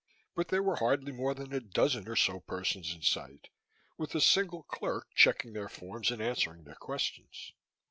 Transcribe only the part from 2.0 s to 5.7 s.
or so persons in sight, with a single clerk checking their